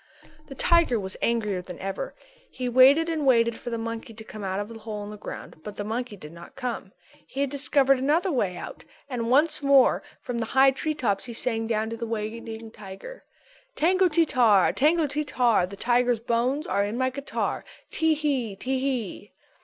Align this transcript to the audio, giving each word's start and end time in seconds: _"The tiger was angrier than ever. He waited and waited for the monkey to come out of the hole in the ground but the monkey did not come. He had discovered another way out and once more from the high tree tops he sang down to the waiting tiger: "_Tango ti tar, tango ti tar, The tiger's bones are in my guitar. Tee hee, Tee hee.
_"The 0.47 0.55
tiger 0.55 0.99
was 0.99 1.15
angrier 1.21 1.61
than 1.61 1.77
ever. 1.77 2.15
He 2.49 2.67
waited 2.67 3.07
and 3.07 3.23
waited 3.23 3.55
for 3.55 3.69
the 3.69 3.77
monkey 3.77 4.15
to 4.15 4.23
come 4.23 4.43
out 4.43 4.59
of 4.59 4.67
the 4.67 4.79
hole 4.79 5.03
in 5.03 5.11
the 5.11 5.15
ground 5.15 5.61
but 5.63 5.75
the 5.75 5.83
monkey 5.83 6.17
did 6.17 6.31
not 6.33 6.55
come. 6.55 6.91
He 7.27 7.41
had 7.41 7.51
discovered 7.51 7.99
another 7.99 8.31
way 8.31 8.57
out 8.57 8.83
and 9.07 9.29
once 9.29 9.61
more 9.61 10.01
from 10.19 10.39
the 10.39 10.47
high 10.57 10.71
tree 10.71 10.95
tops 10.95 11.25
he 11.25 11.33
sang 11.33 11.67
down 11.67 11.91
to 11.91 11.97
the 11.97 12.07
waiting 12.07 12.71
tiger: 12.71 13.25
"_Tango 13.75 14.11
ti 14.11 14.25
tar, 14.25 14.73
tango 14.73 15.05
ti 15.05 15.23
tar, 15.23 15.67
The 15.67 15.77
tiger's 15.77 16.19
bones 16.19 16.65
are 16.65 16.83
in 16.83 16.97
my 16.97 17.11
guitar. 17.11 17.63
Tee 17.91 18.15
hee, 18.15 18.55
Tee 18.55 18.79
hee. 18.79 19.31